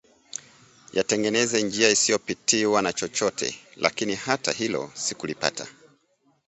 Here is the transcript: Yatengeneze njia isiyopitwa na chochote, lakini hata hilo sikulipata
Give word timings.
Yatengeneze 0.93 1.61
njia 1.61 1.89
isiyopitwa 1.89 2.81
na 2.81 2.93
chochote, 2.93 3.55
lakini 3.77 4.15
hata 4.15 4.51
hilo 4.51 4.91
sikulipata 4.93 5.67